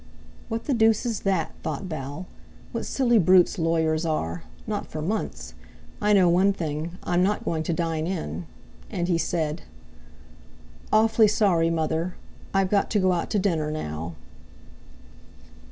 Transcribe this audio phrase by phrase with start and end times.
[0.49, 2.25] "What the deuce is that?" thought Val.
[2.71, 4.41] "What silly brutes lawyers are!
[4.65, 5.53] Not for months!
[6.01, 8.47] I know one thing: I'm not going to dine in!"
[8.89, 9.61] And he said:
[10.91, 12.15] "Awfully sorry, mother,
[12.51, 14.15] I've got to go out to dinner now."